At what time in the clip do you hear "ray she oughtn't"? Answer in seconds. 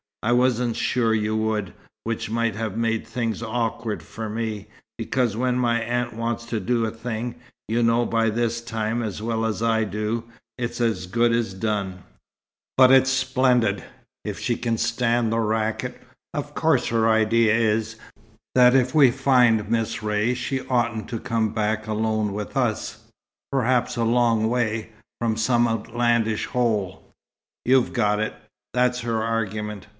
20.03-21.09